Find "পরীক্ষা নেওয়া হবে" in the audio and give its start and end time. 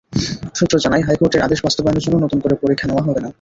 2.55-3.19